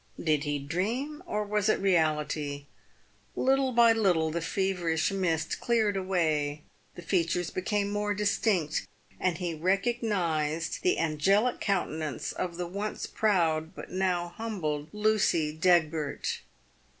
Did 0.19 0.45
he 0.45 0.57
dream, 0.57 1.21
or 1.27 1.43
was 1.45 1.69
it 1.69 1.79
reality? 1.79 2.65
Little 3.35 3.71
by 3.71 3.93
little, 3.93 4.31
the 4.31 4.41
feverish 4.41 5.11
mist 5.11 5.59
cleared 5.59 5.95
away, 5.95 6.63
the 6.95 7.03
features 7.03 7.51
became 7.51 7.91
more 7.91 8.15
distinct, 8.15 8.87
and 9.19 9.37
he 9.37 9.53
recognised 9.53 10.81
the 10.81 10.97
angelic 10.97 11.59
countenance 11.59 12.31
of 12.31 12.57
the 12.57 12.65
once 12.65 13.05
i2 13.05 13.11
308 13.11 13.11
PAVED 13.11 13.13
WITH 13.15 13.75
GOLD. 13.75 13.75
proud, 13.75 13.75
but 13.75 13.91
now 13.95 14.29
humbled 14.37 14.89
Lucy 14.91 15.53
D'Egbert. 15.55 16.39